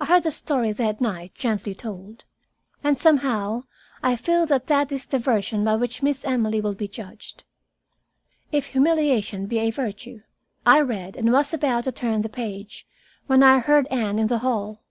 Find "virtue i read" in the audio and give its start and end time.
9.72-11.16